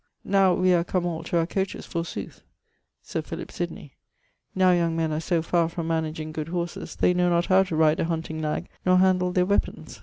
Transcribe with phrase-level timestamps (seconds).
[0.25, 2.41] Now we are come all to our coaches forsooth!
[3.03, 3.93] (Sir Philip Sydney).
[4.55, 7.75] Now young men are so farre from managing good horses, they know not how to
[7.75, 9.99] ride a hunting nag nor handle their weapons.